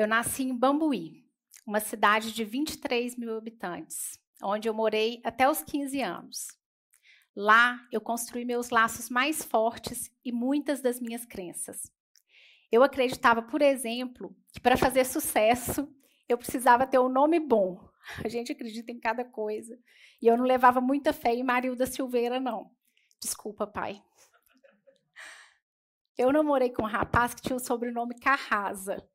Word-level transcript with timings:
Eu 0.00 0.06
nasci 0.06 0.44
em 0.44 0.56
Bambuí, 0.56 1.26
uma 1.66 1.78
cidade 1.78 2.32
de 2.32 2.42
23 2.42 3.16
mil 3.16 3.36
habitantes, 3.36 4.18
onde 4.42 4.66
eu 4.66 4.72
morei 4.72 5.20
até 5.22 5.46
os 5.46 5.62
15 5.62 6.00
anos. 6.00 6.46
Lá 7.36 7.86
eu 7.92 8.00
construí 8.00 8.46
meus 8.46 8.70
laços 8.70 9.10
mais 9.10 9.44
fortes 9.44 10.10
e 10.24 10.32
muitas 10.32 10.80
das 10.80 10.98
minhas 10.98 11.26
crenças. 11.26 11.92
Eu 12.72 12.82
acreditava, 12.82 13.42
por 13.42 13.60
exemplo, 13.60 14.34
que 14.54 14.58
para 14.58 14.74
fazer 14.74 15.04
sucesso 15.04 15.86
eu 16.26 16.38
precisava 16.38 16.86
ter 16.86 16.98
um 16.98 17.10
nome 17.10 17.38
bom. 17.38 17.86
A 18.24 18.28
gente 18.30 18.52
acredita 18.52 18.90
em 18.90 18.98
cada 18.98 19.22
coisa. 19.22 19.78
E 20.22 20.26
eu 20.26 20.34
não 20.38 20.46
levava 20.46 20.80
muita 20.80 21.12
fé 21.12 21.34
em 21.34 21.44
Marilda 21.44 21.84
Silveira, 21.84 22.40
não. 22.40 22.70
Desculpa, 23.20 23.66
pai. 23.66 24.02
Eu 26.16 26.32
namorei 26.32 26.70
com 26.70 26.84
um 26.84 26.90
rapaz 26.90 27.34
que 27.34 27.42
tinha 27.42 27.56
o 27.56 27.60
sobrenome 27.60 28.18
Carrasa. 28.18 29.06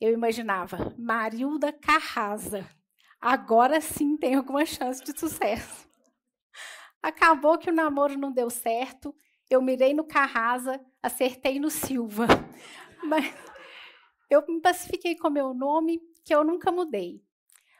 Eu 0.00 0.12
imaginava, 0.14 0.94
Marilda 0.98 1.72
Carrasa. 1.72 2.66
Agora 3.20 3.80
sim 3.82 4.16
tem 4.16 4.34
alguma 4.34 4.64
chance 4.64 5.04
de 5.04 5.18
sucesso. 5.18 5.86
Acabou 7.02 7.58
que 7.58 7.68
o 7.68 7.74
namoro 7.74 8.16
não 8.16 8.32
deu 8.32 8.48
certo. 8.48 9.14
Eu 9.50 9.60
mirei 9.60 9.92
no 9.92 10.04
Carrasa, 10.04 10.80
acertei 11.02 11.60
no 11.60 11.70
Silva. 11.70 12.26
Mas 13.04 13.26
eu 14.30 14.42
me 14.48 14.60
pacifiquei 14.60 15.16
com 15.16 15.28
meu 15.28 15.52
nome, 15.52 16.00
que 16.24 16.34
eu 16.34 16.44
nunca 16.44 16.72
mudei. 16.72 17.22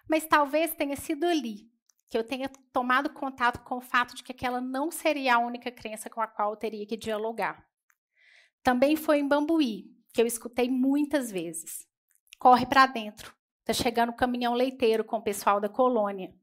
Mas 0.08 0.26
talvez 0.26 0.74
tenha 0.74 0.96
sido 0.96 1.24
ali 1.24 1.70
que 2.10 2.18
eu 2.18 2.24
tenha 2.24 2.50
tomado 2.72 3.08
contato 3.10 3.60
com 3.60 3.76
o 3.76 3.80
fato 3.80 4.16
de 4.16 4.24
que 4.24 4.32
aquela 4.32 4.60
não 4.60 4.90
seria 4.90 5.36
a 5.36 5.38
única 5.38 5.70
crença 5.70 6.10
com 6.10 6.20
a 6.20 6.26
qual 6.26 6.50
eu 6.50 6.56
teria 6.56 6.84
que 6.84 6.96
dialogar. 6.96 7.64
Também 8.64 8.96
foi 8.96 9.20
em 9.20 9.28
Bambuí, 9.28 9.94
que 10.12 10.20
eu 10.20 10.26
escutei 10.26 10.68
muitas 10.68 11.30
vezes. 11.30 11.88
Corre 12.40 12.64
para 12.64 12.86
dentro, 12.86 13.36
tá 13.66 13.74
chegando 13.74 14.08
o 14.08 14.16
caminhão 14.16 14.54
leiteiro 14.54 15.04
com 15.04 15.18
o 15.18 15.22
pessoal 15.22 15.60
da 15.60 15.68
colônia. 15.68 16.34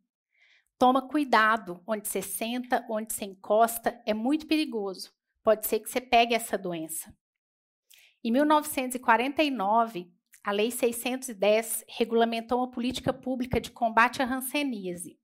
Toma 0.77 1.01
cuidado 1.01 1.81
onde 1.87 2.07
você 2.07 2.21
senta, 2.21 2.85
onde 2.87 3.11
você 3.11 3.25
encosta, 3.25 3.99
é 4.05 4.13
muito 4.13 4.45
perigoso. 4.45 5.11
Pode 5.41 5.65
ser 5.65 5.79
que 5.79 5.89
você 5.89 5.99
pegue 5.99 6.35
essa 6.35 6.55
doença. 6.55 7.11
Em 8.23 8.31
1949, 8.31 10.13
a 10.43 10.51
Lei 10.51 10.69
610 10.69 11.83
regulamentou 11.87 12.59
uma 12.59 12.69
política 12.69 13.11
pública 13.11 13.59
de 13.59 13.71
combate 13.71 14.21
à 14.21 14.25
hanseníase. 14.31 15.19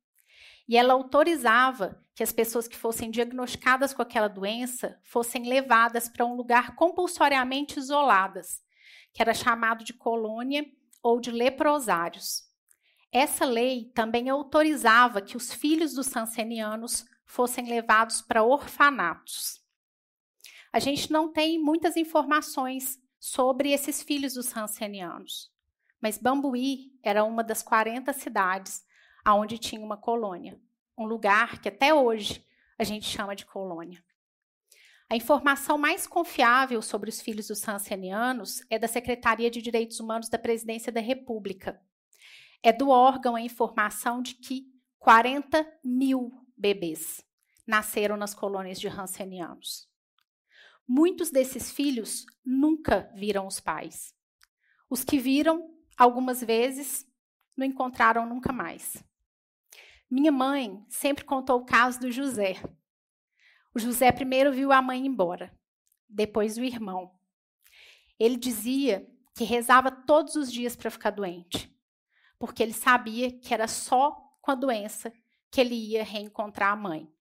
E 0.67 0.75
ela 0.75 0.95
autorizava 0.95 2.03
que 2.15 2.23
as 2.23 2.33
pessoas 2.33 2.67
que 2.67 2.75
fossem 2.75 3.11
diagnosticadas 3.11 3.93
com 3.93 4.01
aquela 4.01 4.27
doença 4.27 4.99
fossem 5.03 5.47
levadas 5.47 6.09
para 6.09 6.25
um 6.25 6.33
lugar 6.33 6.73
compulsoriamente 6.73 7.77
isoladas, 7.77 8.63
que 9.13 9.21
era 9.21 9.33
chamado 9.33 9.83
de 9.83 9.93
colônia 9.93 10.65
ou 11.01 11.19
de 11.19 11.31
leprosários. 11.31 12.43
Essa 13.11 13.45
lei 13.45 13.91
também 13.93 14.29
autorizava 14.29 15.21
que 15.21 15.37
os 15.37 15.53
filhos 15.53 15.93
dos 15.93 16.07
sansenianos 16.07 17.05
fossem 17.25 17.67
levados 17.67 18.21
para 18.21 18.43
orfanatos. 18.43 19.61
A 20.71 20.79
gente 20.79 21.11
não 21.11 21.31
tem 21.31 21.61
muitas 21.61 21.95
informações 21.95 22.99
sobre 23.19 23.71
esses 23.71 24.01
filhos 24.01 24.33
dos 24.33 24.47
sansenianos, 24.47 25.51
mas 26.01 26.17
Bambuí 26.17 26.91
era 27.03 27.23
uma 27.23 27.43
das 27.43 27.61
40 27.61 28.11
cidades 28.13 28.83
aonde 29.23 29.57
tinha 29.57 29.81
uma 29.81 29.95
colônia, 29.95 30.59
um 30.97 31.05
lugar 31.05 31.61
que 31.61 31.69
até 31.69 31.93
hoje 31.93 32.45
a 32.77 32.83
gente 32.83 33.05
chama 33.05 33.35
de 33.35 33.45
colônia. 33.45 34.03
A 35.13 35.15
informação 35.15 35.77
mais 35.77 36.07
confiável 36.07 36.81
sobre 36.81 37.07
os 37.07 37.21
filhos 37.21 37.49
dos 37.49 37.59
sansenianos 37.59 38.63
é 38.67 38.79
da 38.79 38.87
Secretaria 38.87 39.51
de 39.51 39.61
Direitos 39.61 39.99
Humanos 39.99 40.27
da 40.27 40.39
Presidência 40.39 40.91
da 40.91 40.99
República. 40.99 41.79
É 42.63 42.73
do 42.73 42.89
órgão 42.89 43.35
a 43.35 43.41
informação 43.41 44.23
de 44.23 44.33
que 44.33 44.65
40 44.97 45.71
mil 45.83 46.31
bebês 46.57 47.23
nasceram 47.67 48.17
nas 48.17 48.33
colônias 48.33 48.79
de 48.79 48.87
Hansenianos. 48.87 49.87
Muitos 50.87 51.29
desses 51.29 51.69
filhos 51.69 52.25
nunca 52.43 53.07
viram 53.13 53.45
os 53.45 53.59
pais. 53.59 54.15
Os 54.89 55.03
que 55.03 55.19
viram, 55.19 55.77
algumas 55.95 56.41
vezes, 56.41 57.05
não 57.55 57.67
encontraram 57.67 58.27
nunca 58.27 58.51
mais. 58.51 59.03
Minha 60.09 60.31
mãe 60.31 60.83
sempre 60.89 61.23
contou 61.23 61.59
o 61.59 61.65
caso 61.65 61.99
do 61.99 62.11
José. 62.11 62.55
O 63.75 63.79
José 63.79 64.11
primeiro 64.11 64.51
viu 64.53 64.71
a 64.71 64.81
mãe 64.81 65.05
embora, 65.05 65.51
depois 66.07 66.57
o 66.57 66.63
irmão. 66.63 67.11
Ele 68.19 68.37
dizia 68.37 69.07
que 69.35 69.43
rezava 69.43 69.89
todos 69.89 70.35
os 70.35 70.51
dias 70.51 70.75
para 70.75 70.91
ficar 70.91 71.09
doente, 71.09 71.75
porque 72.37 72.61
ele 72.61 72.73
sabia 72.73 73.31
que 73.31 73.53
era 73.53 73.67
só 73.67 74.11
com 74.41 74.51
a 74.51 74.55
doença 74.55 75.11
que 75.49 75.59
ele 75.59 75.75
ia 75.75 76.03
reencontrar 76.03 76.71
a 76.71 76.75
mãe. 76.75 77.11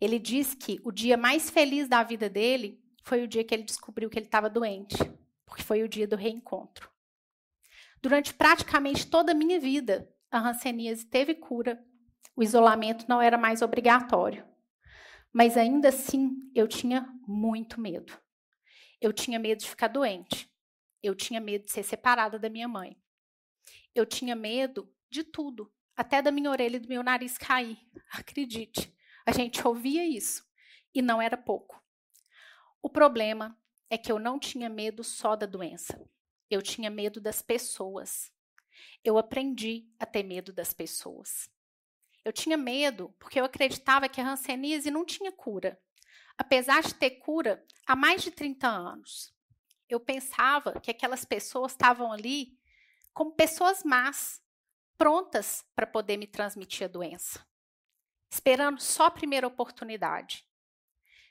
Ele 0.00 0.18
diz 0.18 0.54
que 0.54 0.80
o 0.84 0.90
dia 0.90 1.16
mais 1.16 1.50
feliz 1.50 1.88
da 1.88 2.02
vida 2.02 2.28
dele 2.28 2.82
foi 3.04 3.22
o 3.22 3.28
dia 3.28 3.44
que 3.44 3.54
ele 3.54 3.62
descobriu 3.62 4.08
que 4.08 4.18
ele 4.18 4.26
estava 4.26 4.48
doente, 4.48 4.96
porque 5.44 5.62
foi 5.62 5.82
o 5.82 5.88
dia 5.88 6.06
do 6.06 6.16
reencontro. 6.16 6.90
Durante 8.00 8.32
praticamente 8.34 9.06
toda 9.06 9.32
a 9.32 9.34
minha 9.34 9.60
vida, 9.60 10.10
a 10.30 10.38
hanseníase 10.38 11.04
teve 11.04 11.34
cura, 11.34 11.84
o 12.34 12.42
isolamento 12.42 13.04
não 13.08 13.20
era 13.20 13.36
mais 13.36 13.60
obrigatório. 13.60 14.51
Mas 15.32 15.56
ainda 15.56 15.88
assim, 15.88 16.50
eu 16.54 16.68
tinha 16.68 17.08
muito 17.26 17.80
medo. 17.80 18.18
Eu 19.00 19.12
tinha 19.12 19.38
medo 19.38 19.60
de 19.60 19.68
ficar 19.68 19.88
doente. 19.88 20.50
Eu 21.02 21.14
tinha 21.14 21.40
medo 21.40 21.64
de 21.64 21.72
ser 21.72 21.82
separada 21.82 22.38
da 22.38 22.48
minha 22.48 22.68
mãe. 22.68 22.96
Eu 23.94 24.06
tinha 24.06 24.36
medo 24.36 24.92
de 25.10 25.24
tudo, 25.24 25.72
até 25.96 26.22
da 26.22 26.30
minha 26.30 26.50
orelha 26.50 26.76
e 26.76 26.80
do 26.80 26.88
meu 26.88 27.02
nariz 27.02 27.36
cair. 27.36 27.78
Acredite, 28.12 28.94
a 29.26 29.32
gente 29.32 29.66
ouvia 29.66 30.06
isso 30.06 30.44
e 30.94 31.00
não 31.00 31.20
era 31.20 31.36
pouco. 31.36 31.82
O 32.82 32.88
problema 32.88 33.58
é 33.88 33.96
que 33.96 34.10
eu 34.10 34.18
não 34.18 34.38
tinha 34.38 34.68
medo 34.68 35.02
só 35.02 35.36
da 35.36 35.46
doença. 35.46 36.00
Eu 36.50 36.60
tinha 36.60 36.90
medo 36.90 37.20
das 37.20 37.40
pessoas. 37.40 38.32
Eu 39.04 39.18
aprendi 39.18 39.88
a 39.98 40.06
ter 40.06 40.22
medo 40.22 40.52
das 40.52 40.72
pessoas. 40.72 41.50
Eu 42.24 42.32
tinha 42.32 42.56
medo 42.56 43.14
porque 43.18 43.40
eu 43.40 43.44
acreditava 43.44 44.08
que 44.08 44.20
a 44.20 44.28
hanseníase 44.28 44.90
não 44.90 45.04
tinha 45.04 45.32
cura, 45.32 45.80
apesar 46.38 46.82
de 46.82 46.94
ter 46.94 47.10
cura 47.12 47.64
há 47.86 47.96
mais 47.96 48.22
de 48.22 48.30
30 48.30 48.68
anos. 48.68 49.34
Eu 49.88 50.00
pensava 50.00 50.80
que 50.80 50.90
aquelas 50.90 51.24
pessoas 51.24 51.72
estavam 51.72 52.12
ali 52.12 52.58
como 53.12 53.32
pessoas 53.32 53.82
más, 53.84 54.40
prontas 54.96 55.64
para 55.74 55.86
poder 55.86 56.16
me 56.16 56.26
transmitir 56.26 56.84
a 56.84 56.88
doença, 56.88 57.44
esperando 58.30 58.80
só 58.80 59.06
a 59.06 59.10
primeira 59.10 59.46
oportunidade. 59.46 60.46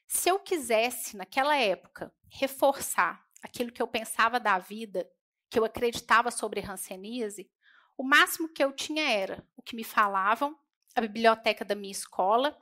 Se 0.06 0.30
eu 0.30 0.40
quisesse, 0.40 1.16
naquela 1.16 1.56
época, 1.56 2.13
reforçar 2.30 3.25
aquilo 3.41 3.72
que 3.72 3.81
eu 3.81 3.88
pensava 3.88 4.40
da 4.40 4.59
vida, 4.59 5.09
que 5.50 5.57
eu 5.57 5.66
acreditava 5.66 6.30
sobre 6.30 6.59
hanseníase, 6.59 7.50
o 7.97 8.03
máximo 8.03 8.50
que 8.50 8.63
eu 8.63 8.74
tinha 8.74 9.09
era 9.09 9.47
o 9.56 9.62
que 9.62 9.75
me 9.75 9.84
falavam, 9.84 10.57
a 10.96 11.02
biblioteca 11.02 11.63
da 11.63 11.75
minha 11.75 11.91
escola, 11.91 12.57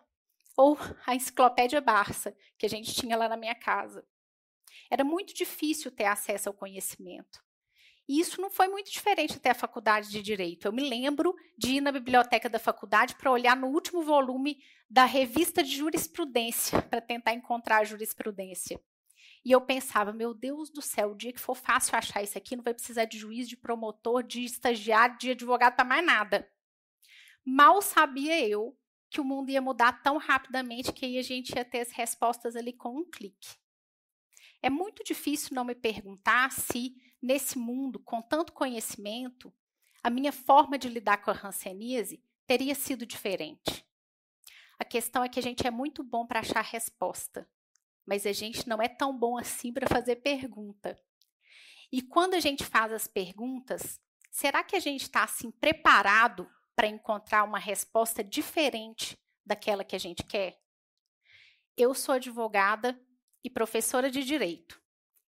ou 0.55 0.77
a 1.05 1.15
enciclopédia 1.15 1.81
Barça, 1.81 2.35
que 2.57 2.65
a 2.65 2.69
gente 2.69 2.93
tinha 2.93 3.17
lá 3.17 3.29
na 3.29 3.37
minha 3.37 3.55
casa. 3.55 4.05
Era 4.89 5.03
muito 5.03 5.33
difícil 5.33 5.91
ter 5.91 6.05
acesso 6.05 6.49
ao 6.49 6.53
conhecimento. 6.53 7.39
E 8.07 8.19
isso 8.19 8.41
não 8.41 8.49
foi 8.49 8.67
muito 8.67 8.91
diferente 8.91 9.37
até 9.37 9.51
a 9.51 9.55
faculdade 9.55 10.09
de 10.09 10.23
Direito. 10.23 10.65
Eu 10.65 10.73
me 10.73 10.81
lembro 10.81 11.35
de 11.55 11.73
ir 11.73 11.81
na 11.81 11.91
biblioteca 11.91 12.49
da 12.49 12.57
faculdade 12.57 13.13
para 13.15 13.31
olhar 13.31 13.55
no 13.55 13.67
último 13.67 14.01
volume 14.01 14.57
da 14.89 15.05
revista 15.05 15.61
de 15.61 15.77
jurisprudência, 15.77 16.81
para 16.89 17.01
tentar 17.01 17.33
encontrar 17.33 17.77
a 17.77 17.83
jurisprudência. 17.83 18.81
E 19.45 19.51
eu 19.51 19.61
pensava, 19.61 20.11
meu 20.11 20.33
Deus 20.33 20.71
do 20.71 20.81
céu, 20.81 21.11
o 21.11 21.15
dia 21.15 21.31
que 21.31 21.39
for 21.39 21.55
fácil 21.55 21.95
achar 21.95 22.23
isso 22.23 22.35
aqui, 22.35 22.55
não 22.55 22.63
vai 22.63 22.73
precisar 22.73 23.05
de 23.05 23.17
juiz, 23.17 23.47
de 23.47 23.55
promotor, 23.55 24.23
de 24.23 24.43
estagiário, 24.43 25.17
de 25.19 25.29
advogado 25.29 25.75
para 25.75 25.85
mais 25.85 26.03
nada. 26.03 26.49
Mal 27.45 27.81
sabia 27.81 28.47
eu 28.47 28.77
que 29.09 29.19
o 29.19 29.23
mundo 29.23 29.49
ia 29.49 29.61
mudar 29.61 30.03
tão 30.03 30.17
rapidamente 30.17 30.93
que 30.93 31.17
a 31.17 31.21
gente 31.23 31.55
ia 31.55 31.65
ter 31.65 31.79
as 31.79 31.91
respostas 31.91 32.55
ali 32.55 32.71
com 32.71 32.95
um 32.95 33.09
clique. 33.09 33.57
É 34.61 34.69
muito 34.69 35.03
difícil 35.03 35.55
não 35.55 35.63
me 35.63 35.73
perguntar 35.73 36.51
se, 36.51 36.95
nesse 37.21 37.57
mundo 37.57 37.99
com 37.99 38.21
tanto 38.21 38.53
conhecimento, 38.53 39.53
a 40.03 40.09
minha 40.09 40.31
forma 40.31 40.77
de 40.77 40.89
lidar 40.89 41.17
com 41.17 41.31
a 41.31 41.47
hanseníase 41.47 42.23
teria 42.45 42.75
sido 42.75 43.05
diferente. 43.05 43.85
A 44.77 44.85
questão 44.85 45.23
é 45.23 45.29
que 45.29 45.39
a 45.39 45.43
gente 45.43 45.65
é 45.65 45.71
muito 45.71 46.03
bom 46.03 46.25
para 46.25 46.39
achar 46.39 46.61
resposta, 46.61 47.49
mas 48.05 48.25
a 48.25 48.31
gente 48.31 48.67
não 48.67 48.81
é 48.81 48.87
tão 48.87 49.17
bom 49.17 49.37
assim 49.37 49.73
para 49.73 49.87
fazer 49.87 50.17
pergunta. 50.17 50.97
E 51.91 52.01
quando 52.01 52.33
a 52.33 52.39
gente 52.39 52.63
faz 52.63 52.91
as 52.93 53.07
perguntas, 53.07 53.99
será 54.31 54.63
que 54.63 54.75
a 54.75 54.79
gente 54.79 55.03
está 55.03 55.23
assim 55.23 55.51
preparado 55.51 56.49
para 56.79 56.87
encontrar 56.87 57.43
uma 57.43 57.59
resposta 57.59 58.23
diferente 58.23 59.19
daquela 59.45 59.83
que 59.83 59.97
a 59.97 59.99
gente 59.99 60.23
quer? 60.23 60.57
Eu 61.75 61.93
sou 61.93 62.15
advogada 62.15 62.97
e 63.43 63.49
professora 63.49 64.09
de 64.09 64.23
direito. 64.23 64.81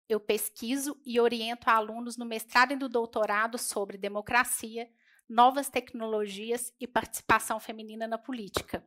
eu 0.08 0.18
pesquiso 0.18 0.98
e 1.04 1.20
oriento 1.20 1.68
alunos 1.68 2.16
no 2.16 2.24
mestrado 2.24 2.72
e 2.72 2.76
no 2.76 2.88
doutorado 2.88 3.58
sobre 3.58 3.98
democracia, 3.98 4.90
novas 5.28 5.68
tecnologias 5.68 6.72
e 6.80 6.86
participação 6.86 7.60
feminina 7.60 8.06
na 8.06 8.16
política. 8.16 8.82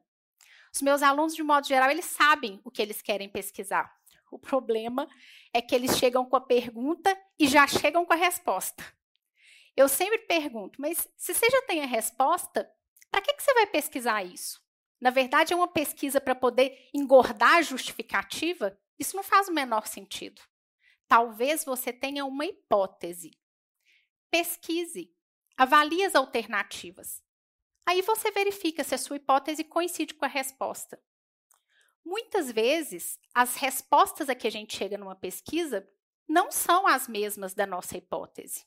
Os 0.74 0.82
meus 0.82 1.04
alunos, 1.04 1.36
de 1.36 1.44
modo 1.44 1.68
geral, 1.68 1.92
eles 1.92 2.06
sabem 2.06 2.60
o 2.64 2.72
que 2.72 2.82
eles 2.82 3.04
querem 3.04 3.30
pesquisar. 3.30 3.96
O 4.32 4.40
problema 4.40 5.08
é 5.54 5.62
que 5.62 5.76
eles 5.76 5.96
chegam 5.96 6.26
com 6.26 6.36
a 6.36 6.42
pergunta 6.42 7.16
e 7.38 7.48
já 7.48 7.68
chegam 7.68 8.04
com 8.04 8.14
a 8.14 8.18
resposta. 8.18 8.84
Eu 9.78 9.88
sempre 9.88 10.18
pergunto, 10.18 10.82
mas 10.82 11.08
se 11.16 11.36
você 11.36 11.48
já 11.52 11.62
tem 11.62 11.84
a 11.84 11.86
resposta, 11.86 12.68
para 13.12 13.22
que, 13.22 13.32
que 13.32 13.44
você 13.44 13.54
vai 13.54 13.68
pesquisar 13.68 14.24
isso? 14.24 14.60
Na 15.00 15.12
verdade, 15.12 15.54
é 15.54 15.56
uma 15.56 15.68
pesquisa 15.68 16.20
para 16.20 16.34
poder 16.34 16.90
engordar 16.92 17.58
a 17.58 17.62
justificativa? 17.62 18.76
Isso 18.98 19.16
não 19.16 19.22
faz 19.22 19.48
o 19.48 19.54
menor 19.54 19.86
sentido. 19.86 20.42
Talvez 21.08 21.64
você 21.64 21.94
tenha 21.94 22.26
uma 22.26 22.44
hipótese. 22.44 23.38
Pesquise, 24.32 25.16
avalie 25.56 26.04
as 26.04 26.16
alternativas. 26.16 27.24
Aí 27.86 28.02
você 28.02 28.32
verifica 28.32 28.84
se 28.84 28.96
a 28.96 28.98
sua 28.98 29.18
hipótese 29.18 29.64
coincide 29.64 30.16
com 30.16 30.26
a 30.26 30.28
resposta. 30.28 31.00
Muitas 32.04 32.52
vezes, 32.52 33.20
as 33.32 33.56
respostas 33.56 34.28
a 34.28 34.34
que 34.34 34.48
a 34.48 34.52
gente 34.52 34.76
chega 34.76 34.98
numa 34.98 35.16
pesquisa 35.16 35.88
não 36.28 36.52
são 36.52 36.88
as 36.88 37.08
mesmas 37.08 37.54
da 37.54 37.68
nossa 37.68 37.96
hipótese. 37.96 38.66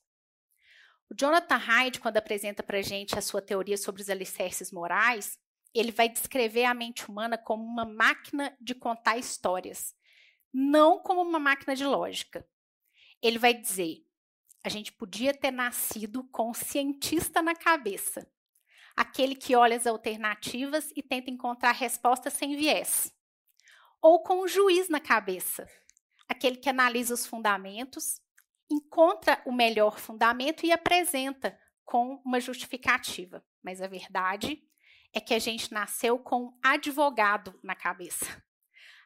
O 1.10 1.14
Jonathan 1.18 1.56
Haidt, 1.56 1.98
quando 1.98 2.18
apresenta 2.18 2.62
para 2.62 2.78
a 2.78 2.82
gente 2.82 3.18
a 3.18 3.20
sua 3.20 3.42
teoria 3.42 3.76
sobre 3.76 4.00
os 4.00 4.08
alicerces 4.08 4.70
morais, 4.70 5.36
ele 5.74 5.90
vai 5.90 6.08
descrever 6.08 6.64
a 6.64 6.72
mente 6.72 7.08
humana 7.10 7.36
como 7.36 7.64
uma 7.64 7.84
máquina 7.84 8.56
de 8.60 8.76
contar 8.76 9.18
histórias, 9.18 9.92
não 10.52 11.00
como 11.00 11.20
uma 11.22 11.40
máquina 11.40 11.74
de 11.74 11.84
lógica. 11.84 12.46
Ele 13.20 13.38
vai 13.38 13.52
dizer: 13.52 14.06
a 14.62 14.68
gente 14.68 14.92
podia 14.92 15.34
ter 15.34 15.50
nascido 15.50 16.22
com 16.30 16.50
um 16.50 16.54
cientista 16.54 17.42
na 17.42 17.56
cabeça, 17.56 18.30
aquele 18.96 19.34
que 19.34 19.56
olha 19.56 19.76
as 19.76 19.88
alternativas 19.88 20.92
e 20.94 21.02
tenta 21.02 21.28
encontrar 21.28 21.72
respostas 21.72 22.34
sem 22.34 22.56
viés, 22.56 23.12
ou 24.00 24.22
com 24.22 24.44
um 24.44 24.48
juiz 24.48 24.88
na 24.88 25.00
cabeça, 25.00 25.68
aquele 26.28 26.56
que 26.56 26.68
analisa 26.68 27.14
os 27.14 27.26
fundamentos, 27.26 28.20
encontra 28.70 29.42
o 29.44 29.52
melhor 29.52 29.98
fundamento 29.98 30.64
e 30.64 30.72
apresenta 30.72 31.58
com 31.84 32.22
uma 32.24 32.40
justificativa. 32.40 33.44
Mas 33.62 33.82
a 33.82 33.88
verdade 33.88 34.62
é 35.12 35.20
que 35.20 35.34
a 35.34 35.38
gente 35.38 35.72
nasceu 35.72 36.18
com 36.18 36.44
um 36.44 36.58
advogado 36.62 37.58
na 37.62 37.74
cabeça. 37.74 38.42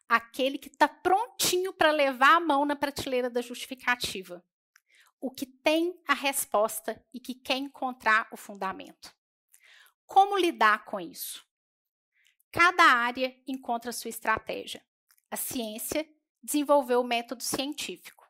Aquele 0.08 0.58
que 0.58 0.68
está 0.68 0.86
prontinho 0.86 1.72
para 1.72 1.90
levar 1.90 2.36
a 2.36 2.40
mão 2.40 2.66
na 2.66 2.76
prateleira 2.76 3.30
da 3.30 3.40
justificativa. 3.40 4.44
O 5.18 5.30
que 5.30 5.46
tem 5.46 5.98
a 6.06 6.12
resposta 6.12 7.02
e 7.12 7.18
que 7.18 7.34
quer 7.34 7.56
encontrar 7.56 8.28
o 8.30 8.36
fundamento. 8.36 9.14
Como 10.04 10.36
lidar 10.36 10.84
com 10.84 11.00
isso? 11.00 11.42
Cada 12.52 12.84
área 12.84 13.34
encontra 13.48 13.90
sua 13.90 14.10
estratégia. 14.10 14.84
A 15.30 15.36
ciência 15.36 16.06
desenvolveu 16.42 17.00
o 17.00 17.04
método 17.04 17.42
científico. 17.42 18.23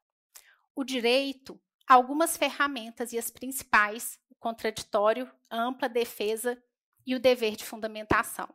O 0.75 0.83
direito, 0.83 1.61
algumas 1.87 2.37
ferramentas 2.37 3.13
e 3.13 3.19
as 3.19 3.31
principais, 3.31 4.19
o 4.29 4.35
contraditório, 4.35 5.31
ampla 5.51 5.89
defesa 5.89 6.61
e 7.07 7.15
o 7.15 7.21
dever 7.21 7.57
de 7.57 7.65
fundamentação. 7.65 8.49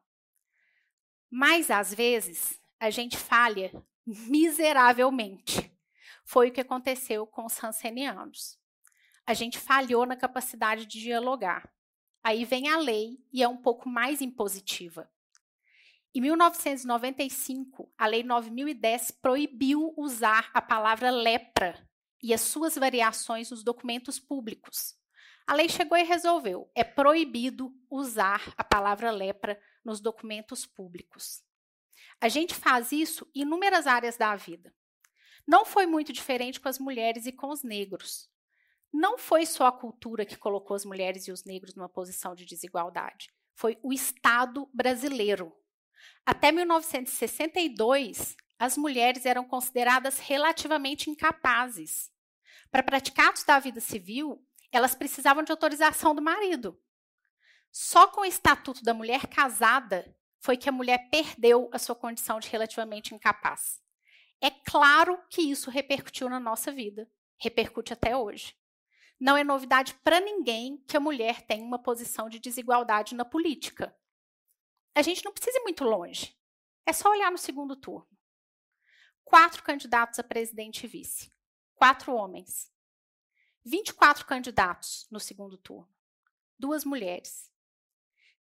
Mas, 1.30 1.72
às 1.72 1.94
vezes, 1.94 2.60
a 2.80 2.90
gente 2.90 3.18
falha 3.18 3.72
miseravelmente. 4.06 5.72
Foi 6.26 6.50
o 6.50 6.52
que 6.52 6.62
aconteceu 6.62 7.26
com 7.26 7.46
os 7.46 7.64
Hansenianos. 7.64 8.58
A 9.26 9.34
gente 9.34 9.60
falhou 9.60 10.06
na 10.06 10.16
capacidade 10.16 10.86
de 10.86 11.00
dialogar. 11.00 11.72
Aí 12.24 12.44
vem 12.44 12.68
a 12.68 12.78
lei 12.78 13.18
e 13.32 13.42
é 13.42 13.48
um 13.48 13.58
pouco 13.58 13.88
mais 13.88 14.22
impositiva. 14.22 15.10
Em 16.14 16.22
1995, 16.22 17.94
a 17.98 18.08
Lei 18.08 18.24
9010 18.24 19.12
proibiu 19.12 19.94
usar 19.96 20.50
a 20.54 20.62
palavra 20.62 21.12
lepra 21.12 21.89
e 22.22 22.34
as 22.34 22.42
suas 22.42 22.76
variações 22.76 23.52
nos 23.52 23.64
documentos 23.64 24.20
públicos. 24.20 24.96
A 25.48 25.54
lei 25.54 25.68
chegou 25.68 25.98
e 25.98 26.04
resolveu: 26.04 26.70
é 26.76 26.84
proibido 26.84 27.74
usar 27.90 28.54
a 28.58 28.64
palavra 28.64 29.12
lepra 29.12 29.60
nos 29.84 30.00
documentos 30.00 30.66
públicos. 30.66 31.42
A 32.22 32.30
gente 32.30 32.54
faz 32.54 32.92
isso 32.92 33.28
em 33.34 33.42
inúmeras 33.42 33.88
áreas 33.88 34.18
da 34.18 34.36
vida. 34.36 34.74
Não 35.48 35.66
foi 35.66 35.88
muito 35.88 36.14
diferente 36.14 36.60
com 36.60 36.70
as 36.70 36.78
mulheres 36.78 37.26
e 37.26 37.32
com 37.32 37.50
os 37.50 37.64
negros. 37.64 38.30
Não 38.94 39.18
foi 39.18 39.46
só 39.46 39.68
a 39.68 39.72
cultura 39.72 40.26
que 40.26 40.38
colocou 40.38 40.76
as 40.76 40.86
mulheres 40.86 41.28
e 41.28 41.32
os 41.32 41.44
negros 41.44 41.76
numa 41.76 41.90
posição 41.90 42.36
de 42.36 42.46
desigualdade. 42.46 43.32
Foi 43.56 43.78
o 43.82 43.94
Estado 43.94 44.70
brasileiro. 44.74 45.56
Até 46.26 46.52
1962, 46.52 48.36
as 48.60 48.76
mulheres 48.76 49.26
eram 49.26 49.46
consideradas 49.46 50.20
relativamente 50.20 51.10
incapazes. 51.10 52.12
Para 52.70 52.84
praticar 52.84 53.30
atos 53.30 53.46
da 53.46 53.58
vida 53.58 53.80
civil, 53.80 54.46
elas 54.70 54.94
precisavam 54.94 55.44
de 55.44 55.52
autorização 55.52 56.14
do 56.14 56.22
marido. 56.22 56.78
Só 57.72 58.08
com 58.08 58.22
o 58.22 58.26
estatuto 58.26 58.84
da 58.84 58.94
mulher 58.94 59.28
casada 59.28 60.14
foi 60.42 60.58
que 60.58 60.68
a 60.68 60.74
mulher 60.74 61.10
perdeu 61.10 61.70
a 61.72 61.80
sua 61.80 61.96
condição 61.96 62.40
de 62.40 62.50
relativamente 62.50 63.16
incapaz. 63.16 63.82
É 64.42 64.50
claro 64.50 65.18
que 65.30 65.42
isso 65.42 65.70
repercutiu 65.70 66.30
na 66.30 66.40
nossa 66.40 66.72
vida, 66.72 67.10
repercute 67.38 67.94
até 67.94 68.16
hoje. 68.16 68.56
Não 69.20 69.38
é 69.38 69.44
novidade 69.44 69.94
para 69.96 70.20
ninguém 70.20 70.78
que 70.88 70.98
a 70.98 71.00
mulher 71.00 71.42
tem 71.42 71.62
uma 71.62 71.82
posição 71.82 72.30
de 72.30 72.40
desigualdade 72.40 73.16
na 73.16 73.26
política. 73.26 73.96
A 74.96 75.02
gente 75.02 75.24
não 75.24 75.32
precisa 75.32 75.58
ir 75.60 75.64
muito 75.64 75.84
longe. 75.84 76.38
É 76.86 76.94
só 76.94 77.10
olhar 77.10 77.32
no 77.32 77.38
segundo 77.38 77.76
turno. 77.76 78.19
Quatro 79.30 79.62
candidatos 79.62 80.18
a 80.18 80.24
presidente 80.24 80.86
e 80.86 80.88
vice. 80.88 81.32
Quatro 81.76 82.16
homens. 82.16 82.74
24 83.64 84.26
candidatos 84.26 85.06
no 85.12 85.20
segundo 85.20 85.56
turno, 85.56 85.88
duas 86.58 86.84
mulheres. 86.84 87.52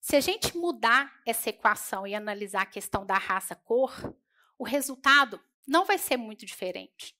Se 0.01 0.15
a 0.15 0.19
gente 0.19 0.58
mudar 0.58 1.22
essa 1.27 1.51
equação 1.51 2.08
e 2.08 2.15
analisar 2.15 2.63
a 2.63 2.65
questão 2.65 3.05
da 3.05 3.19
raça-cor, 3.19 4.15
o 4.58 4.63
resultado 4.63 5.39
não 5.67 5.86
vai 5.86 6.00
ser 6.00 6.17
muito 6.17 6.43
diferente. 6.43 7.15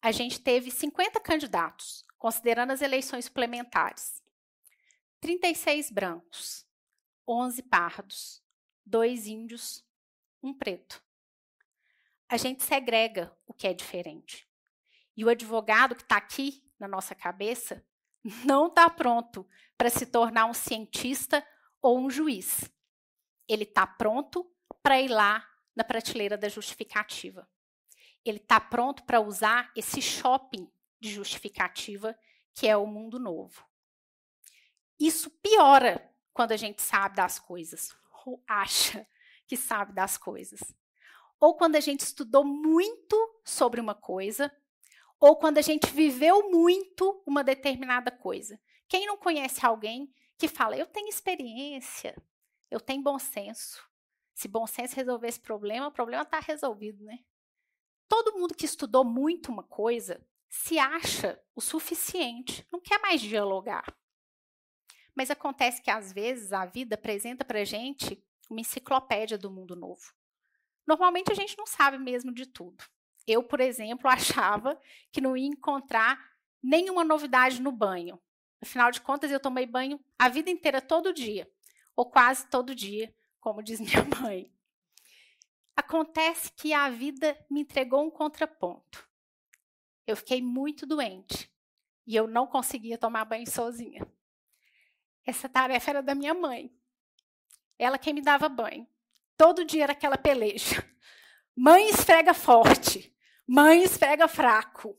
A 0.00 0.12
gente 0.12 0.38
teve 0.38 0.70
50 0.70 1.18
candidatos, 1.18 2.04
considerando 2.18 2.70
as 2.70 2.82
eleições 2.82 3.24
suplementares. 3.24 4.22
36 5.20 5.90
brancos, 5.90 6.64
11 7.26 7.64
pardos, 7.64 8.40
dois 8.86 9.26
índios, 9.26 9.84
um 10.40 10.54
preto. 10.54 11.09
A 12.30 12.36
gente 12.36 12.62
segrega 12.62 13.36
o 13.44 13.52
que 13.52 13.66
é 13.66 13.74
diferente. 13.74 14.48
E 15.16 15.24
o 15.24 15.28
advogado 15.28 15.96
que 15.96 16.02
está 16.02 16.16
aqui 16.16 16.64
na 16.78 16.86
nossa 16.86 17.12
cabeça 17.12 17.84
não 18.46 18.68
está 18.68 18.88
pronto 18.88 19.44
para 19.76 19.90
se 19.90 20.06
tornar 20.06 20.46
um 20.46 20.54
cientista 20.54 21.44
ou 21.82 21.98
um 21.98 22.08
juiz. 22.08 22.70
Ele 23.48 23.64
está 23.64 23.84
pronto 23.84 24.48
para 24.80 25.00
ir 25.00 25.08
lá 25.08 25.44
na 25.74 25.82
prateleira 25.82 26.38
da 26.38 26.48
justificativa. 26.48 27.50
Ele 28.24 28.38
está 28.38 28.60
pronto 28.60 29.02
para 29.02 29.20
usar 29.20 29.72
esse 29.74 30.00
shopping 30.00 30.70
de 31.00 31.10
justificativa 31.10 32.16
que 32.54 32.68
é 32.68 32.76
o 32.76 32.86
mundo 32.86 33.18
novo. 33.18 33.66
Isso 35.00 35.30
piora 35.42 36.08
quando 36.32 36.52
a 36.52 36.56
gente 36.56 36.80
sabe 36.80 37.16
das 37.16 37.40
coisas, 37.40 37.92
ou 38.24 38.40
acha 38.46 39.04
que 39.48 39.56
sabe 39.56 39.92
das 39.92 40.16
coisas. 40.16 40.60
Ou 41.40 41.56
quando 41.56 41.76
a 41.76 41.80
gente 41.80 42.00
estudou 42.00 42.44
muito 42.44 43.16
sobre 43.44 43.80
uma 43.80 43.94
coisa 43.94 44.52
ou 45.20 45.36
quando 45.36 45.58
a 45.58 45.62
gente 45.62 45.90
viveu 45.90 46.50
muito 46.50 47.22
uma 47.26 47.44
determinada 47.44 48.10
coisa. 48.10 48.58
Quem 48.88 49.06
não 49.06 49.18
conhece 49.18 49.64
alguém 49.64 50.12
que 50.38 50.48
fala, 50.48 50.76
eu 50.76 50.86
tenho 50.86 51.08
experiência, 51.08 52.16
eu 52.70 52.80
tenho 52.80 53.02
bom 53.02 53.18
senso. 53.18 53.86
Se 54.34 54.48
bom 54.48 54.66
senso 54.66 54.96
resolver 54.96 55.28
esse 55.28 55.40
problema, 55.40 55.88
o 55.88 55.92
problema 55.92 56.22
está 56.22 56.40
resolvido, 56.40 57.04
né? 57.04 57.18
Todo 58.08 58.38
mundo 58.38 58.54
que 58.54 58.64
estudou 58.64 59.04
muito 59.04 59.52
uma 59.52 59.62
coisa 59.62 60.26
se 60.48 60.78
acha 60.78 61.40
o 61.54 61.60
suficiente, 61.60 62.66
não 62.72 62.80
quer 62.80 62.98
mais 63.00 63.20
dialogar. 63.20 63.84
Mas 65.14 65.30
acontece 65.30 65.82
que 65.82 65.90
às 65.90 66.12
vezes 66.12 66.52
a 66.52 66.64
vida 66.64 66.94
apresenta 66.94 67.44
para 67.44 67.64
gente 67.64 68.24
uma 68.48 68.60
enciclopédia 68.60 69.36
do 69.36 69.50
mundo 69.50 69.76
novo. 69.76 70.12
Normalmente 70.90 71.30
a 71.30 71.36
gente 71.36 71.56
não 71.56 71.66
sabe 71.66 71.98
mesmo 71.98 72.34
de 72.34 72.46
tudo. 72.46 72.82
Eu, 73.24 73.44
por 73.44 73.60
exemplo, 73.60 74.10
achava 74.10 74.76
que 75.12 75.20
não 75.20 75.36
ia 75.36 75.46
encontrar 75.46 76.20
nenhuma 76.60 77.04
novidade 77.04 77.62
no 77.62 77.70
banho. 77.70 78.20
Afinal 78.60 78.90
de 78.90 79.00
contas, 79.00 79.30
eu 79.30 79.38
tomei 79.38 79.66
banho 79.66 80.00
a 80.18 80.28
vida 80.28 80.50
inteira, 80.50 80.82
todo 80.82 81.12
dia, 81.12 81.48
ou 81.94 82.10
quase 82.10 82.48
todo 82.48 82.74
dia, 82.74 83.14
como 83.38 83.62
diz 83.62 83.78
minha 83.80 84.04
mãe. 84.20 84.52
Acontece 85.76 86.50
que 86.56 86.74
a 86.74 86.90
vida 86.90 87.38
me 87.48 87.60
entregou 87.60 88.04
um 88.04 88.10
contraponto. 88.10 89.08
eu 90.08 90.16
fiquei 90.16 90.42
muito 90.42 90.84
doente 90.84 91.48
e 92.04 92.16
eu 92.16 92.26
não 92.26 92.48
conseguia 92.48 92.98
tomar 92.98 93.24
banho 93.24 93.48
sozinha. 93.48 94.04
Essa 95.24 95.48
tarefa 95.48 95.90
era 95.90 96.02
da 96.02 96.16
minha 96.16 96.34
mãe. 96.34 96.74
Ela 97.78 97.96
quem 97.96 98.12
me 98.12 98.22
dava 98.22 98.48
banho. 98.48 98.89
Todo 99.40 99.64
dia 99.64 99.84
era 99.84 99.92
aquela 99.92 100.18
peleja. 100.18 100.86
Mãe 101.56 101.88
esfrega 101.88 102.34
forte, 102.34 103.10
mãe 103.46 103.82
esfrega 103.82 104.28
fraco. 104.28 104.94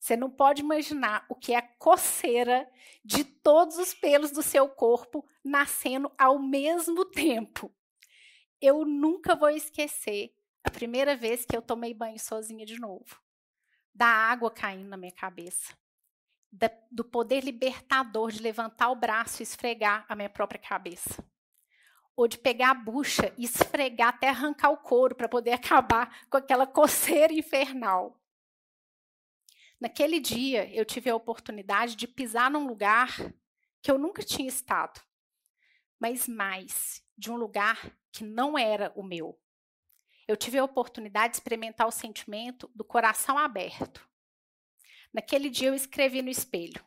Você 0.00 0.16
não 0.16 0.30
pode 0.30 0.62
imaginar 0.62 1.26
o 1.28 1.34
que 1.34 1.52
é 1.52 1.58
a 1.58 1.68
coceira 1.78 2.66
de 3.04 3.24
todos 3.24 3.76
os 3.76 3.92
pelos 3.92 4.30
do 4.30 4.42
seu 4.42 4.66
corpo 4.70 5.22
nascendo 5.44 6.10
ao 6.16 6.38
mesmo 6.38 7.04
tempo. 7.04 7.70
Eu 8.58 8.86
nunca 8.86 9.36
vou 9.36 9.50
esquecer 9.50 10.34
a 10.64 10.70
primeira 10.70 11.14
vez 11.14 11.44
que 11.44 11.54
eu 11.54 11.60
tomei 11.60 11.92
banho 11.92 12.18
sozinha 12.18 12.64
de 12.64 12.80
novo. 12.80 13.20
Da 13.94 14.06
água 14.06 14.50
caindo 14.50 14.88
na 14.88 14.96
minha 14.96 15.12
cabeça. 15.12 15.76
Da, 16.50 16.70
do 16.90 17.04
poder 17.04 17.44
libertador 17.44 18.32
de 18.32 18.40
levantar 18.40 18.88
o 18.88 18.96
braço 18.96 19.42
e 19.42 19.44
esfregar 19.44 20.06
a 20.08 20.16
minha 20.16 20.30
própria 20.30 20.58
cabeça 20.58 21.22
ou 22.16 22.28
de 22.28 22.38
pegar 22.38 22.70
a 22.70 22.74
bucha 22.74 23.32
e 23.36 23.44
esfregar 23.44 24.08
até 24.08 24.28
arrancar 24.28 24.70
o 24.70 24.76
couro 24.76 25.14
para 25.14 25.28
poder 25.28 25.52
acabar 25.54 26.26
com 26.28 26.36
aquela 26.36 26.66
coceira 26.66 27.32
infernal. 27.32 28.20
Naquele 29.80 30.20
dia, 30.20 30.72
eu 30.74 30.84
tive 30.84 31.10
a 31.10 31.16
oportunidade 31.16 31.96
de 31.96 32.06
pisar 32.06 32.50
num 32.50 32.66
lugar 32.66 33.16
que 33.82 33.90
eu 33.90 33.98
nunca 33.98 34.22
tinha 34.22 34.48
estado, 34.48 35.00
mas 35.98 36.26
mais, 36.26 37.04
de 37.18 37.30
um 37.30 37.36
lugar 37.36 37.94
que 38.10 38.24
não 38.24 38.56
era 38.56 38.92
o 38.96 39.02
meu. 39.02 39.38
Eu 40.26 40.36
tive 40.36 40.58
a 40.58 40.64
oportunidade 40.64 41.32
de 41.32 41.36
experimentar 41.38 41.86
o 41.86 41.92
sentimento 41.92 42.70
do 42.74 42.82
coração 42.82 43.36
aberto. 43.36 44.08
Naquele 45.12 45.50
dia, 45.50 45.68
eu 45.68 45.74
escrevi 45.74 46.22
no 46.22 46.30
espelho: 46.30 46.82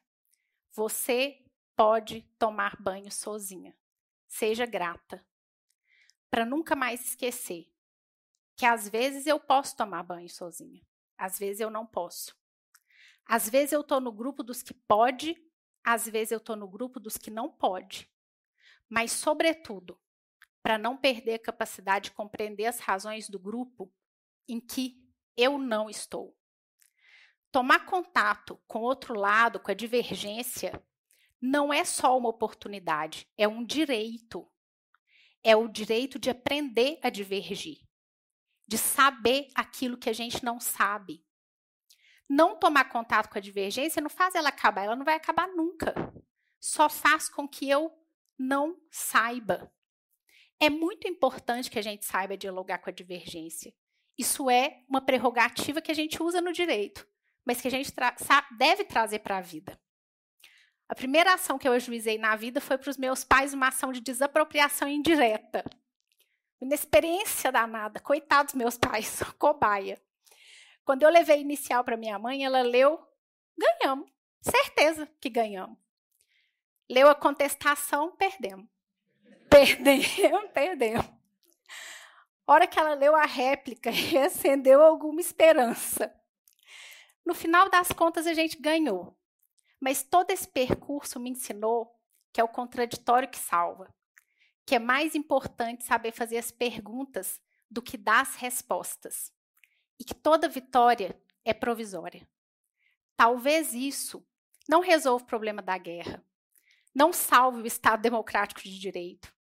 Você 0.74 1.46
pode 1.75 2.24
tomar 2.39 2.75
banho 2.81 3.12
sozinha. 3.12 3.77
Seja 4.27 4.65
grata. 4.65 5.25
Para 6.29 6.46
nunca 6.46 6.75
mais 6.75 7.07
esquecer 7.07 7.72
que 8.55 8.65
às 8.65 8.89
vezes 8.89 9.27
eu 9.27 9.39
posso 9.39 9.75
tomar 9.77 10.03
banho 10.03 10.29
sozinha, 10.29 10.86
às 11.17 11.38
vezes 11.39 11.60
eu 11.60 11.69
não 11.69 11.86
posso. 11.86 12.36
Às 13.25 13.50
vezes 13.50 13.74
eu 13.74 13.81
estou 13.81 14.00
no 14.00 14.12
grupo 14.12 14.41
dos 14.43 14.63
que 14.63 14.74
pode, 14.74 15.36
às 15.84 16.07
vezes 16.07 16.31
eu 16.31 16.38
estou 16.38 16.55
no 16.55 16.67
grupo 16.67 17.00
dos 17.00 17.17
que 17.17 17.29
não 17.29 17.50
pode. 17.50 18.10
Mas, 18.89 19.12
sobretudo, 19.12 20.00
para 20.63 20.77
não 20.77 20.98
perder 20.98 21.36
a 21.36 21.39
capacidade 21.39 22.05
de 22.05 22.15
compreender 22.15 22.65
as 22.65 22.79
razões 22.79 23.29
do 23.29 23.38
grupo 23.38 23.93
em 24.48 24.60
que 24.60 25.01
eu 25.36 25.57
não 25.57 25.89
estou. 25.89 26.38
Tomar 27.51 27.86
contato 27.86 28.60
com 28.67 28.79
outro 28.79 29.13
lado, 29.13 29.60
com 29.60 29.72
a 29.72 29.74
divergência, 29.74 30.81
não 31.41 31.72
é 31.72 31.86
só 31.86 32.17
uma 32.17 32.29
oportunidade, 32.29 33.29
é 33.38 33.48
um 33.48 33.63
direito. 33.63 34.50
É 35.44 35.56
o 35.56 35.67
direito 35.67 36.20
de 36.20 36.29
aprender 36.29 37.00
a 37.01 37.10
divergir, 37.10 37.77
de 38.67 38.77
saber 38.77 39.48
aquilo 39.56 39.98
que 39.98 40.10
a 40.10 40.13
gente 40.13 40.44
não 40.44 40.60
sabe. 40.60 41.24
Não 42.29 42.60
tomar 42.60 42.86
contato 42.86 43.29
com 43.29 43.38
a 43.38 43.41
divergência 43.41 44.01
não 44.01 44.10
faz 44.10 44.36
ela 44.36 44.50
acabar, 44.50 44.84
ela 44.84 44.96
não 44.96 45.06
vai 45.06 45.15
acabar 45.15 45.48
nunca. 45.48 45.94
Só 46.60 46.89
faz 46.89 47.29
com 47.29 47.48
que 47.48 47.70
eu 47.70 47.91
não 48.38 48.77
saiba. 48.91 49.72
É 50.60 50.70
muito 50.70 51.08
importante 51.08 51.70
que 51.70 51.79
a 51.79 51.84
gente 51.84 52.06
saiba 52.06 52.36
dialogar 52.36 52.79
com 52.79 52.89
a 52.89 52.94
divergência. 52.94 53.74
Isso 54.17 54.50
é 54.50 54.84
uma 54.89 55.00
prerrogativa 55.00 55.82
que 55.82 55.91
a 55.91 55.96
gente 55.96 56.22
usa 56.22 56.41
no 56.41 56.51
direito, 56.51 57.08
mas 57.46 57.62
que 57.62 57.67
a 57.67 57.72
gente 57.72 57.94
tra 57.94 58.15
deve 58.58 58.84
trazer 58.84 59.20
para 59.20 59.38
a 59.38 59.41
vida. 59.41 59.79
A 60.89 60.96
primeira 60.96 61.34
ação 61.34 61.58
que 61.58 61.67
eu 61.67 61.74
ajuizei 61.74 62.17
na 62.17 62.36
vida 62.36 62.62
foi 62.62 62.77
para 62.77 62.89
os 62.89 62.98
meus 62.98 63.24
pais 63.24 63.53
uma 63.53 63.67
ação 63.67 63.91
de 63.91 64.00
desapropriação 64.00 64.88
indireta. 64.88 65.65
Inexperiência 66.62 67.51
danada, 67.51 68.00
coitados 68.00 68.53
meus 68.53 68.77
pais, 68.77 69.22
cobaia. 69.38 70.01
Quando 70.86 71.03
eu 71.03 71.10
levei 71.10 71.41
inicial 71.41 71.84
para 71.84 71.98
minha 71.98 72.17
mãe, 72.17 72.46
ela 72.46 72.62
leu, 72.62 72.98
ganhamos. 73.58 74.10
Certeza 74.41 75.08
que 75.20 75.29
ganhamos. 75.29 75.77
Leu 76.89 77.10
a 77.10 77.15
contestação, 77.15 78.15
perdemos. 78.15 78.65
Perdemos, 79.50 80.08
perdemos. 80.53 81.06
hora 82.48 82.65
que 82.65 82.79
ela 82.79 82.94
leu 82.94 83.13
a 83.13 83.25
réplica, 83.25 83.89
acendeu 84.25 84.82
alguma 84.82 85.20
esperança. 85.20 86.15
No 87.25 87.36
final 87.36 87.70
das 87.70 87.89
contas, 87.89 88.25
a 88.25 88.34
gente 88.34 88.58
ganhou. 88.58 89.16
Mas 89.79 90.03
todo 90.03 90.31
esse 90.31 90.48
percurso 90.48 91.19
me 91.19 91.29
ensinou 91.29 91.96
que 92.34 92.41
é 92.41 92.43
o 92.43 92.48
contraditório 92.48 93.29
que 93.29 93.38
salva, 93.38 93.93
que 94.65 94.75
é 94.75 94.79
mais 94.79 95.15
importante 95.15 95.84
saber 95.84 96.12
fazer 96.12 96.38
as 96.38 96.51
perguntas 96.51 97.41
do 97.69 97.81
que 97.81 97.98
dar 97.98 98.22
as 98.22 98.36
respostas, 98.36 99.31
e 100.00 100.03
que 100.03 100.13
toda 100.13 100.48
vitória 100.48 101.19
é 101.43 101.53
provisória. 101.53 102.27
Talvez 103.15 103.74
isso 103.74 104.25
não 104.69 104.81
resolva 104.81 105.24
o 105.24 105.27
problema 105.27 105.62
da 105.62 105.77
guerra, 105.77 106.24
não 106.93 107.13
salve 107.13 107.62
o 107.62 107.67
Estado 107.67 108.01
democrático 108.01 108.62
de 108.62 108.77
direito, 108.77 109.34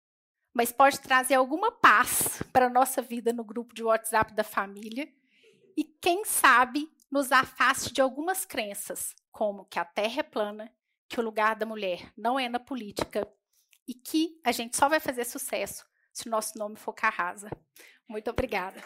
mas 0.53 0.71
pode 0.71 1.01
trazer 1.01 1.35
alguma 1.35 1.71
paz 1.71 2.41
para 2.53 2.67
a 2.67 2.69
nossa 2.69 3.01
vida 3.01 3.33
no 3.33 3.43
grupo 3.43 3.73
de 3.73 3.83
WhatsApp 3.83 4.33
da 4.33 4.43
família 4.43 5.11
e, 5.75 5.83
quem 5.83 6.23
sabe, 6.23 6.89
nos 7.11 7.31
afaste 7.31 7.93
de 7.93 8.01
algumas 8.01 8.45
crenças, 8.45 9.15
como 9.31 9.65
que 9.65 9.79
a 9.79 9.85
Terra 9.85 10.19
é 10.19 10.23
plana, 10.23 10.71
que 11.07 11.19
o 11.19 11.23
lugar 11.23 11.55
da 11.55 11.65
mulher 11.65 12.11
não 12.17 12.39
é 12.39 12.49
na 12.49 12.59
política 12.59 13.27
e 13.87 13.93
que 13.93 14.39
a 14.43 14.51
gente 14.51 14.75
só 14.75 14.89
vai 14.89 14.99
fazer 14.99 15.25
sucesso 15.25 15.85
se 16.11 16.27
o 16.27 16.31
nosso 16.31 16.57
nome 16.57 16.75
for 16.75 16.93
Carrasa. 16.93 17.49
Muito 18.07 18.29
obrigada. 18.29 18.81